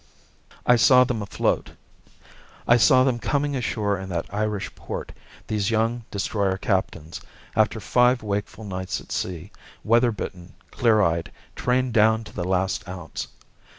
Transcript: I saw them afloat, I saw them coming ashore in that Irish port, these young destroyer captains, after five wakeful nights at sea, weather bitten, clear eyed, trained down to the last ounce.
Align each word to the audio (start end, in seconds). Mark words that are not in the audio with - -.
I 0.65 0.77
saw 0.77 1.03
them 1.03 1.21
afloat, 1.21 1.73
I 2.67 2.75
saw 2.75 3.03
them 3.03 3.19
coming 3.19 3.55
ashore 3.55 3.99
in 3.99 4.09
that 4.09 4.33
Irish 4.33 4.73
port, 4.73 5.11
these 5.45 5.69
young 5.69 6.05
destroyer 6.09 6.57
captains, 6.57 7.21
after 7.55 7.79
five 7.79 8.23
wakeful 8.23 8.63
nights 8.63 8.99
at 8.99 9.11
sea, 9.11 9.51
weather 9.83 10.11
bitten, 10.11 10.55
clear 10.71 11.03
eyed, 11.03 11.31
trained 11.55 11.93
down 11.93 12.23
to 12.23 12.33
the 12.33 12.43
last 12.43 12.87
ounce. 12.89 13.27